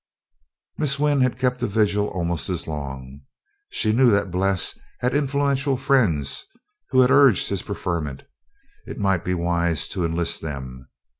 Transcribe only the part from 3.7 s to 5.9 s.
knew that Bles had influential